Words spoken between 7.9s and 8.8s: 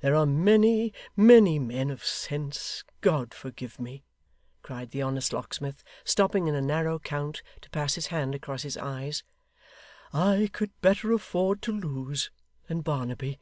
his hand across his